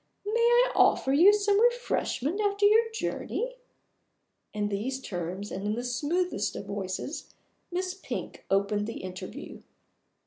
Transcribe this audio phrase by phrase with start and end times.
[0.25, 3.57] May I offer you some refreshment after your journey?"
[4.51, 7.35] In these terms and in the smoothest of voices,
[7.71, 9.61] Miss Pink opened the interview.